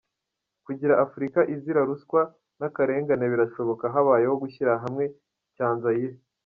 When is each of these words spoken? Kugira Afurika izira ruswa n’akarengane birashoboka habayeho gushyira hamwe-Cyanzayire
Kugira 0.65 0.93
Afurika 1.05 1.39
izira 1.53 1.81
ruswa 1.89 2.21
n’akarengane 2.59 3.25
birashoboka 3.33 3.83
habayeho 3.93 4.33
gushyira 4.43 4.71
hamwe-Cyanzayire 4.83 6.17